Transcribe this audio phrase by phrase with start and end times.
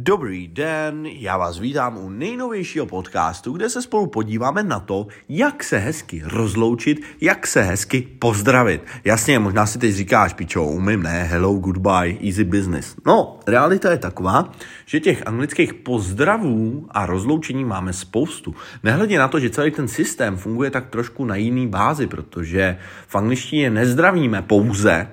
[0.00, 5.64] Dobrý den, já vás vítám u nejnovějšího podcastu, kde se spolu podíváme na to, jak
[5.64, 8.82] se hezky rozloučit, jak se hezky pozdravit.
[9.04, 12.96] Jasně, možná si teď říkáš, pičo, umím, ne, hello, goodbye, easy business.
[13.06, 14.52] No, realita je taková,
[14.86, 18.54] že těch anglických pozdravů a rozloučení máme spoustu.
[18.82, 23.16] Nehledě na to, že celý ten systém funguje tak trošku na jiný bázi, protože v
[23.16, 25.08] angličtině nezdravíme pouze,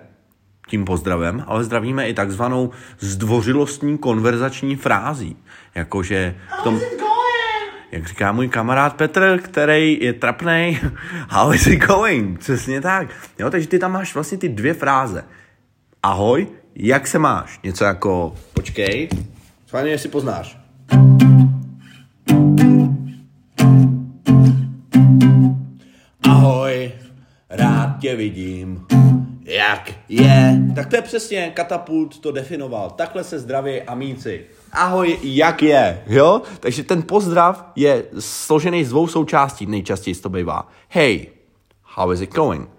[0.68, 5.38] tím pozdravem, ale zdravíme i takzvanou zdvořilostní konverzační frází.
[5.76, 6.80] Jakože v tom,
[7.92, 10.80] jak říká můj kamarád Petr, který je trapnej,
[11.30, 12.40] how is it going?
[12.40, 13.08] Přesně tak.
[13.40, 15.24] Jo, takže ty tam máš vlastně ty dvě fráze.
[16.04, 17.60] Ahoj, jak se máš?
[17.64, 19.10] Něco jako, počkej,
[19.68, 20.58] fajně, jestli poznáš.
[26.24, 26.92] Ahoj,
[27.50, 28.86] rád tě vidím
[29.56, 30.62] jak je.
[30.76, 32.90] Tak to je přesně, katapult to definoval.
[32.90, 34.46] Takhle se zdraví amíci.
[34.72, 36.42] Ahoj, jak je, jo?
[36.60, 40.68] Takže ten pozdrav je složený z dvou součástí, nejčastěji to bývá.
[40.90, 41.28] Hey,
[41.84, 42.70] how is it going?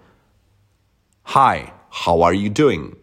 [1.35, 1.65] Hi,
[2.05, 2.97] how are you doing?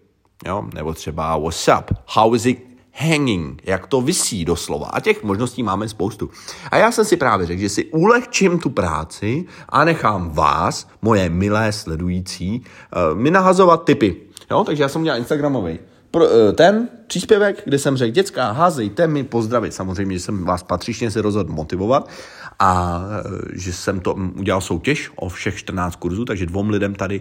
[0.47, 0.65] Jo?
[0.75, 1.99] Nebo třeba what's up?
[2.07, 4.87] How is it hanging, jak to visí doslova.
[4.87, 6.31] A těch možností máme spoustu.
[6.71, 11.31] A já jsem si právě řekl, že si ulehčím tu práci a nechám vás, moje
[11.31, 12.63] milé sledující,
[13.13, 14.17] uh, mi nahazovat typy.
[14.51, 14.65] Jo?
[14.65, 15.79] Takže já jsem udělal Instagramový
[16.15, 16.23] uh,
[16.55, 19.75] ten příspěvek, kde jsem řekl, dětská, házejte mi pozdravit.
[19.75, 22.09] Samozřejmě, že jsem vás patřičně se rozhodl motivovat
[22.59, 23.03] a
[23.55, 27.21] e, že jsem to udělal soutěž o všech 14 kurzů, takže dvou lidem tady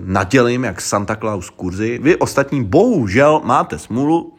[0.00, 1.98] nadělím jak Santa Claus kurzy.
[2.02, 4.37] Vy ostatní bohužel máte smůlu,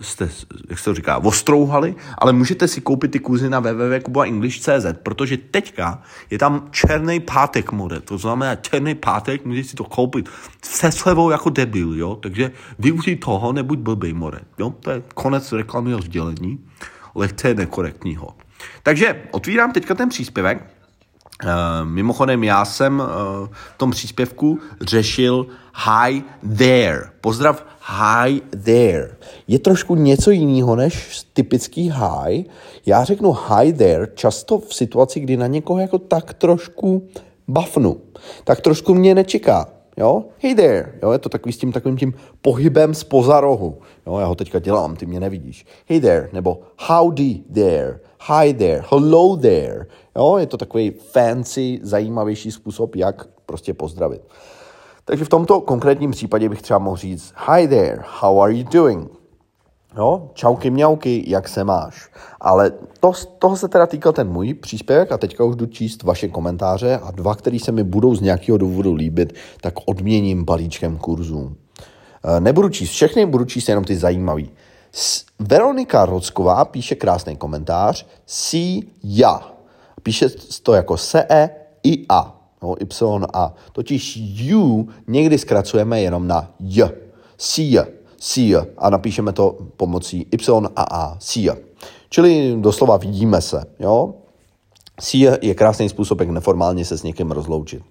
[0.00, 0.28] jste,
[0.68, 6.02] jak se to říká, ostrouhali, ale můžete si koupit ty kurzy na www.kubaenglish.cz, protože teďka
[6.30, 10.28] je tam černý pátek mode, to znamená černý pátek, můžete si to koupit
[10.62, 15.52] se slevou jako debil, jo, takže využij toho, nebuď blbej more, jo, to je konec
[15.52, 16.58] reklamního sdělení,
[17.14, 18.36] lehce nekorektního.
[18.82, 20.75] Takže otvírám teďka ten příspěvek.
[21.44, 21.50] Uh,
[21.88, 23.06] mimochodem, já jsem uh,
[23.74, 25.46] v tom příspěvku řešil
[25.84, 26.22] hi
[26.56, 27.00] there.
[27.20, 27.64] Pozdrav
[28.24, 29.16] hi there.
[29.48, 32.44] Je trošku něco jiného než typický hi.
[32.86, 37.08] Já řeknu hi there často v situaci, kdy na někoho jako tak trošku
[37.48, 38.00] bafnu.
[38.44, 39.68] Tak trošku mě nečeká.
[39.96, 40.24] Jo?
[40.38, 40.92] Hey there.
[41.02, 41.12] Jo?
[41.12, 43.06] Je to takový s tím takovým tím pohybem z
[43.40, 43.78] rohu.
[44.06, 44.18] Jo?
[44.18, 45.66] Já ho teďka dělám, ty mě nevidíš.
[45.88, 46.28] Hey there.
[46.32, 48.00] Nebo howdy there.
[48.20, 48.82] Hi there.
[48.90, 49.86] Hello there.
[50.16, 50.36] Jo?
[50.36, 54.22] Je to takový fancy, zajímavější způsob, jak prostě pozdravit.
[55.04, 59.10] Takže v tomto konkrétním případě bych třeba mohl říct Hi there, how are you doing?
[59.96, 62.10] Jo, čauky mňauky, jak se máš?
[62.40, 66.28] Ale to, toho se teda týkal ten můj příspěvek a teďka už jdu číst vaše
[66.28, 71.56] komentáře a dva, které se mi budou z nějakého důvodu líbit, tak odměním balíčkem kurzů.
[72.24, 74.50] E, nebudu číst všechny, budu číst jenom ty zajímavý.
[75.38, 78.06] Veronika Rocková píše krásný komentář.
[78.26, 79.52] Si ja.
[80.02, 80.28] Píše
[80.62, 81.50] to jako se e
[81.82, 82.32] i a.
[82.62, 82.86] No, y
[83.32, 83.54] a.
[83.72, 86.90] Totiž you někdy zkracujeme jenom na j.
[87.38, 87.76] Si
[88.18, 91.50] see a napíšeme to pomocí y a a, see
[92.08, 94.14] Čili doslova vidíme se, jo.
[95.00, 97.82] See je krásný způsob, jak neformálně se s někým rozloučit.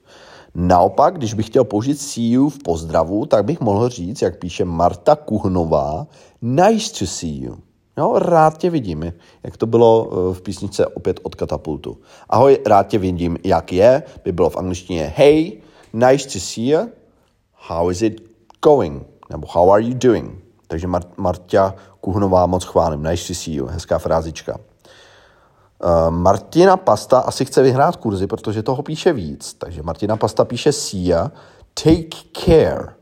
[0.56, 4.66] Naopak, když bych chtěl použít see you v pozdravu, tak bych mohl říct, jak píše
[4.66, 6.08] Marta Kuhnová,
[6.42, 7.58] nice to see you.
[7.98, 11.98] Jo, rád tě vidím, jak to bylo eh, v písničce opět od Katapultu.
[12.30, 15.62] Ahoj, rád tě vidím, jak je, by bylo v angličtině hey,
[15.94, 16.80] nice to see you,
[17.54, 18.22] how is it
[18.64, 19.04] going?
[19.30, 20.44] nebo how are you doing?
[20.68, 24.60] Takže Mar- Marta Kuhnová moc chválím, nice to see you, hezká frázička.
[25.84, 29.54] Uh, Martina Pasta asi chce vyhrát kurzy, protože toho píše víc.
[29.54, 31.32] Takže Martina Pasta píše Sia,
[31.84, 32.96] take care.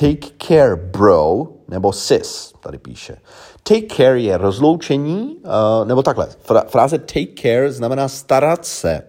[0.00, 3.16] Take care, bro, nebo sis, tady píše.
[3.62, 6.28] Take care je rozloučení, uh, nebo takhle,
[6.66, 9.02] fráze take care znamená starat se.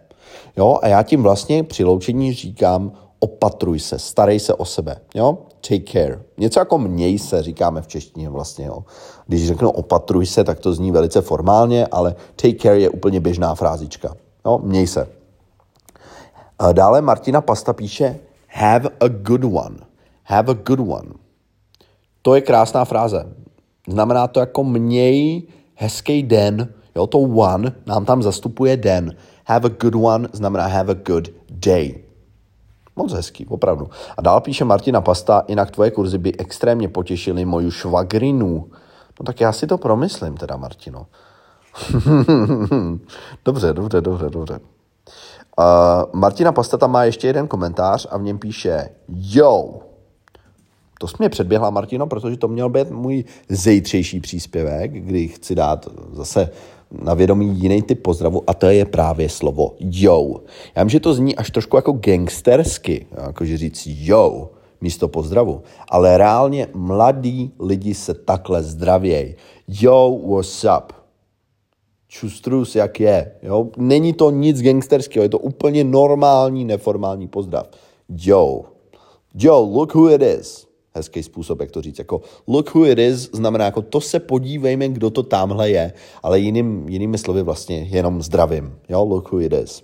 [0.57, 5.37] Jo, a já tím vlastně při loučení říkám opatruj se, starej se o sebe, jo?
[5.67, 6.21] Take care.
[6.37, 8.83] Něco jako měj se, říkáme v češtině vlastně, jo?
[9.27, 13.55] Když řeknu opatruj se, tak to zní velice formálně, ale take care je úplně běžná
[13.55, 14.15] frázička,
[14.45, 14.59] jo?
[14.63, 15.07] Měj se.
[16.73, 19.77] Dále Martina Pasta píše have a good one.
[20.23, 21.09] Have a good one.
[22.21, 23.25] To je krásná fráze.
[23.87, 25.43] Znamená to jako měj
[25.75, 29.15] hezký den, jo, to one nám tam zastupuje den.
[29.45, 32.10] Have a good one znamená have a good day.
[33.01, 33.89] Moc hezký, opravdu.
[34.17, 38.67] A dál píše Martina Pasta, jinak tvoje kurzy by extrémně potěšily moju švagrinu.
[39.19, 41.05] No tak já si to promyslím teda, Martino.
[43.45, 44.59] dobře, dobře, dobře, dobře.
[45.59, 49.69] Uh, Martina Pasta tam má ještě jeden komentář a v něm píše Yo,
[50.99, 55.87] To jsi mě předběhla, Martino, protože to měl být můj zejtřejší příspěvek, kdy chci dát
[56.13, 56.49] zase
[57.03, 60.35] na vědomí jiný typ pozdravu a to je právě slovo yo.
[60.75, 64.49] Já vím, že to zní až trošku jako gangstersky, jakože říct yo
[64.81, 69.35] místo pozdravu, ale reálně mladí lidi se takhle zdravějí.
[69.67, 70.93] Yo, what's up?
[72.07, 73.31] Čustrus, jak je.
[73.43, 73.67] Jo?
[73.77, 77.69] Není to nic gangsterského, je to úplně normální, neformální pozdrav.
[78.09, 78.61] Yo.
[79.35, 80.70] Yo, look who it is.
[80.93, 81.99] Hezký způsob, jak to říct.
[81.99, 85.93] Jako look who it is znamená jako to se podívejme, kdo to tamhle je,
[86.23, 88.75] ale jiným, jinými slovy vlastně jenom zdravím.
[88.89, 89.81] Jo, look who it is.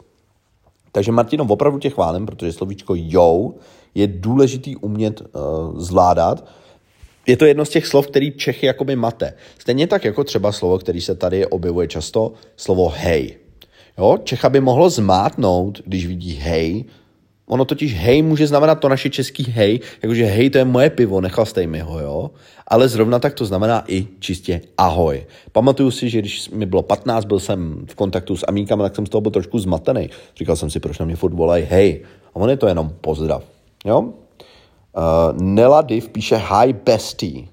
[0.91, 3.51] Takže Martino, opravdu tě chválím, protože slovíčko yo
[3.95, 6.45] je důležitý umět uh, zvládat,
[7.27, 9.33] je to jedno z těch slov, který Čechy jakoby mate.
[9.59, 13.37] Stejně tak jako třeba slovo, který se tady objevuje často, slovo hej.
[13.97, 14.17] Jo?
[14.23, 16.85] Čecha by mohlo zmátnout, když vidí hej.
[17.47, 21.21] Ono totiž hej může znamenat to naše český hej, jakože hej, to je moje pivo,
[21.21, 22.31] nechastej mi ho, jo.
[22.67, 25.25] Ale zrovna tak to znamená i čistě ahoj.
[25.51, 29.05] Pamatuju si, že když mi bylo 15, byl jsem v kontaktu s amíkama, tak jsem
[29.05, 30.09] z toho byl trošku zmatený.
[30.37, 32.03] Říkal jsem si, proč na mě furt volají hej.
[32.33, 33.43] A on je to jenom pozdrav.
[33.85, 33.99] Jo?
[33.99, 34.11] Uh,
[35.41, 37.47] Nela Div píše Hi bestie.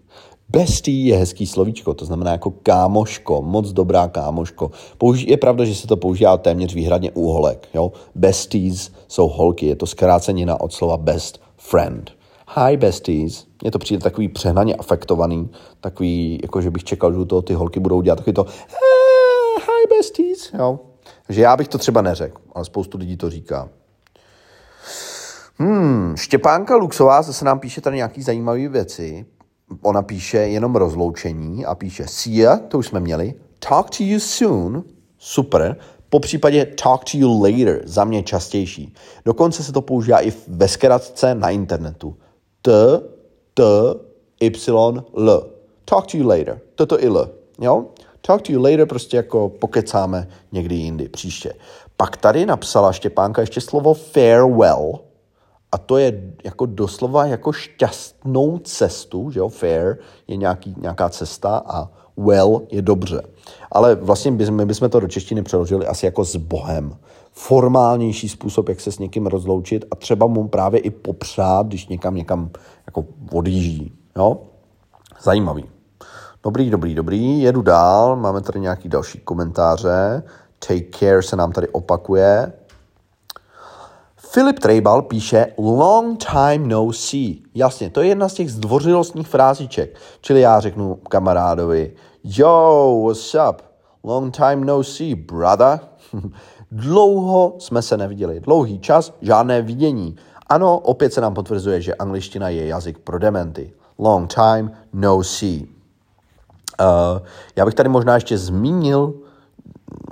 [0.55, 4.71] Bestie je hezký slovíčko, to znamená jako kámoško, moc dobrá kámoško.
[4.99, 7.69] Použi- je pravda, že se to používá téměř výhradně u holek.
[7.75, 7.93] Jo?
[8.15, 12.11] Besties jsou holky, je to zkrácenina od slova best friend.
[12.56, 17.43] Hi besties, je to přijde takový přehnaně afektovaný, takový, jako že bych čekal, že to
[17.43, 20.79] ty holky budou dělat takový to eh, hi besties, jo.
[21.27, 23.69] Takže já bych to třeba neřekl, ale spoustu lidí to říká.
[25.59, 29.27] Hmm, Štěpánka Luxová zase nám píše tady nějaký zajímavé věci.
[29.82, 33.35] Ona píše jenom rozloučení a píše see ya, to už jsme měli,
[33.69, 34.85] talk to you soon,
[35.19, 35.76] super,
[36.09, 38.94] po případě talk to you later, za mě častější.
[39.25, 42.17] Dokonce se to používá i ve zkratce na internetu.
[42.62, 42.73] T,
[43.55, 43.62] T,
[44.41, 45.50] Y, L.
[45.85, 46.61] Talk to you later.
[46.75, 47.31] Toto i L.
[47.61, 47.87] Jo?
[48.21, 51.53] Talk to you later prostě jako pokecáme někdy jindy, příště.
[51.97, 54.99] Pak tady napsala Štěpánka ještě slovo farewell,
[55.75, 59.97] a to je jako doslova jako šťastnou cestu, že jo, fair
[60.29, 63.23] je nějaký, nějaká cesta a well je dobře.
[63.73, 66.97] Ale vlastně my bychom to do češtiny přeložili asi jako s Bohem.
[67.32, 72.15] Formálnější způsob, jak se s někým rozloučit a třeba mu právě i popřát, když někam
[72.15, 72.50] někam
[72.87, 73.93] jako odjíždí.
[74.17, 74.38] Jo?
[75.23, 75.65] Zajímavý.
[76.43, 77.41] Dobrý, dobrý, dobrý.
[77.41, 78.17] Jedu dál.
[78.17, 80.23] Máme tady nějaký další komentáře.
[80.67, 82.53] Take care se nám tady opakuje.
[84.35, 87.43] Filip Trejbal píše long time no see.
[87.55, 89.97] Jasně, to je jedna z těch zdvořilostních frázíček.
[90.21, 91.93] Čili já řeknu kamarádovi,
[92.25, 93.63] yo, what's up?
[94.05, 95.81] Long time no see, brother.
[96.73, 98.41] Dlouho jsme se neviděli.
[98.41, 100.17] Dlouhý čas, žádné vidění.
[100.49, 103.73] Ano, opět se nám potvrzuje, že angličtina je jazyk pro dementy.
[103.99, 105.61] Long time no see.
[105.61, 105.67] Uh,
[107.57, 109.15] já bych tady možná ještě zmínil,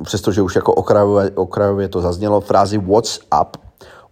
[0.02, 3.61] přestože už jako okrajově, okrajově to zaznělo, frázi what's up,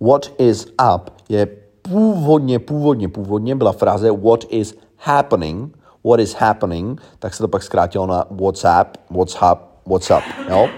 [0.00, 1.47] what is up je
[1.82, 7.62] původně, původně, původně byla fráze what is happening, what is happening, tak se to pak
[7.62, 10.69] zkrátilo na WhatsApp, what's up, what's up, jo?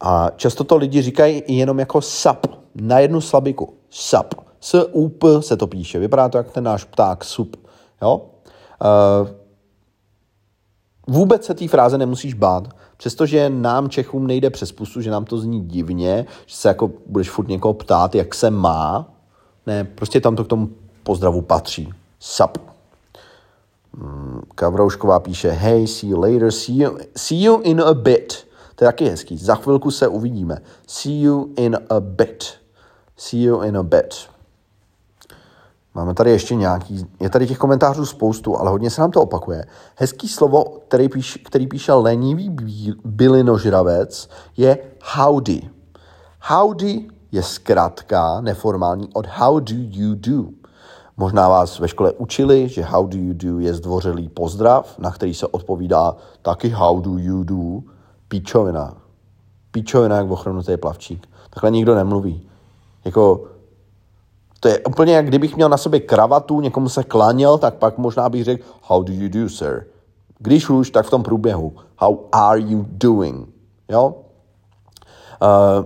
[0.00, 4.34] A často to lidi říkají jenom jako sup, na jednu slabiku, sup.
[4.60, 7.56] S U P se to píše, vypadá to jak ten náš pták sup,
[8.02, 8.20] jo?
[8.82, 9.28] Uh,
[11.10, 15.38] vůbec se té fráze nemusíš bát, přestože nám Čechům nejde přes pusu, že nám to
[15.38, 19.08] zní divně, že se jako budeš furt někoho ptát, jak se má.
[19.66, 20.70] Ne, prostě tam to k tomu
[21.02, 21.92] pozdravu patří.
[22.18, 22.58] Sup.
[23.98, 28.46] Hmm, Kavroušková píše, hey, see you later, see you, see you in a bit.
[28.74, 29.36] To je taky hezký.
[29.36, 30.58] Za chvilku se uvidíme.
[30.86, 32.44] See you in a bit.
[33.16, 34.29] See you in a bit.
[35.94, 39.64] Máme tady ještě nějaký, je tady těch komentářů spoustu, ale hodně se nám to opakuje.
[39.96, 42.56] Hezký slovo, který, píš, který píše lenivý
[43.04, 44.78] bylinožravec, je
[45.14, 45.70] howdy.
[46.42, 50.44] Howdy je zkrátka neformální od how do you do.
[51.16, 55.34] Možná vás ve škole učili, že how do you do je zdvořilý pozdrav, na který
[55.34, 57.80] se odpovídá taky how do you do,
[58.28, 58.96] píčovina.
[59.70, 61.28] Píčovina jak ochrnutý plavčík.
[61.50, 62.48] Takhle nikdo nemluví.
[63.04, 63.44] Jako
[64.60, 68.28] to je úplně jak kdybych měl na sobě kravatu, někomu se klaněl, tak pak možná
[68.28, 69.86] bych řekl, how do you do, sir?
[70.38, 71.72] Když už, tak v tom průběhu.
[71.98, 73.48] How are you doing?
[73.88, 74.14] Jo?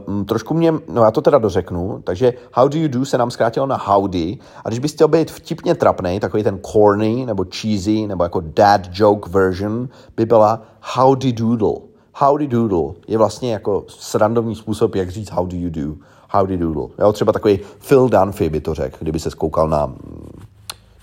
[0.08, 3.30] Uh, trošku mě, no já to teda dořeknu, takže how do you do se nám
[3.30, 8.06] zkrátilo na howdy a když byste chtěl být vtipně trapnej, takový ten corny nebo cheesy
[8.06, 10.62] nebo jako dad joke version by byla
[10.94, 11.72] howdy doodle.
[12.14, 15.94] Howdy doodle je vlastně jako srandovní způsob, jak říct how do you do.
[16.34, 16.88] Howdy doodle.
[16.98, 19.94] Jo, třeba takový Phil Dunphy by to řekl, kdyby se skoukal na,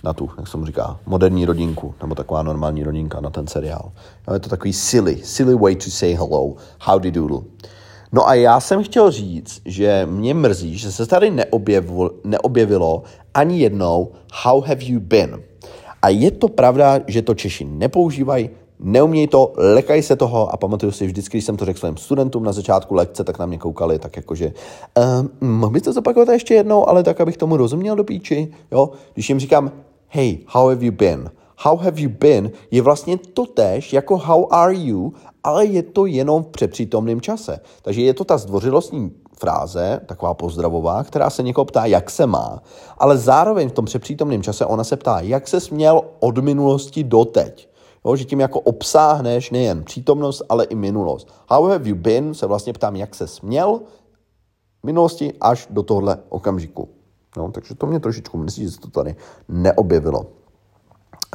[0.04, 3.92] na tu, jak se mu říká, moderní rodinku, nebo taková normální rodinka na ten seriál.
[4.28, 7.40] Jo, je to takový silly, silly way to say hello, howdy doodle.
[8.12, 13.02] No a já jsem chtěl říct, že mě mrzí, že se tady neobjevilo, neobjevilo
[13.34, 15.42] ani jednou how have you been.
[16.02, 18.50] A je to pravda, že to Češi nepoužívají,
[18.82, 22.44] neumějí to, lekají se toho a pamatuju si vždycky, když jsem to řekl svým studentům
[22.44, 24.52] na začátku lekce, tak na mě koukali tak jakože
[24.98, 28.90] uh, mohl byste zopakovat ještě jednou, ale tak, abych tomu rozuměl do píči, jo?
[29.14, 29.72] Když jim říkám,
[30.08, 31.30] hey, how have you been?
[31.58, 35.12] How have you been je vlastně to tež jako how are you,
[35.44, 37.60] ale je to jenom v přepřítomném čase.
[37.82, 42.62] Takže je to ta zdvořilostní fráze, taková pozdravová, která se někoho ptá, jak se má,
[42.98, 47.24] ale zároveň v tom přepřítomném čase ona se ptá, jak se směl od minulosti do
[47.24, 47.71] teď.
[48.04, 51.28] Jo, že tím jako obsáhneš nejen přítomnost, ale i minulost.
[51.48, 52.34] How have you been?
[52.34, 53.80] Se vlastně ptám, jak se směl
[54.82, 56.88] v minulosti až do tohle okamžiku.
[57.36, 59.16] No, takže to mě trošičku myslí, že se to tady
[59.48, 60.26] neobjevilo.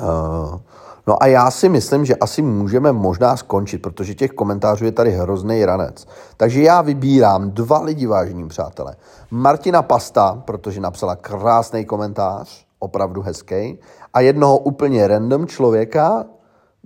[0.02, 0.60] Uh,
[1.08, 5.12] no a já si myslím, že asi můžeme možná skončit, protože těch komentářů je tady
[5.12, 6.08] hrozný ranec.
[6.38, 8.96] Takže já vybírám dva lidi, vážení přátelé.
[9.32, 13.80] Martina Pasta, protože napsala krásný komentář, opravdu hezký,
[14.14, 16.26] a jednoho úplně random člověka,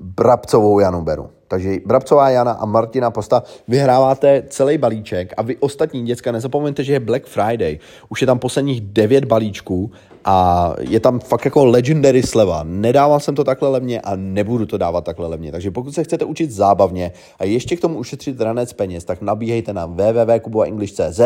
[0.01, 1.29] Brabcovou Janu beru.
[1.47, 6.93] Takže Brabcová Jana a Martina Posta vyhráváte celý balíček a vy ostatní děcka nezapomeňte, že
[6.93, 7.79] je Black Friday.
[8.09, 9.91] Už je tam posledních devět balíčků
[10.25, 12.63] a je tam fakt jako legendary sleva.
[12.63, 15.51] Nedával jsem to takhle levně a nebudu to dávat takhle levně.
[15.51, 19.73] Takže pokud se chcete učit zábavně a ještě k tomu ušetřit ranec peněz, tak nabíhejte
[19.73, 21.21] na www.kubovaenglish.cz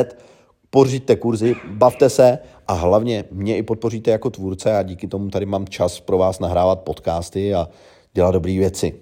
[0.70, 5.46] pořiďte kurzy, bavte se a hlavně mě i podpoříte jako tvůrce a díky tomu tady
[5.46, 7.68] mám čas pro vás nahrávat podcasty a
[8.16, 8.94] dělat dobré věci.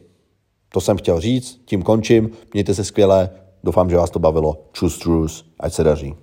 [0.70, 3.29] To jsem chtěl říct, tím končím, mějte se skvěle,
[3.63, 4.65] doufám, že vás to bavilo.
[4.72, 6.15] Čus, čus, ať se daří.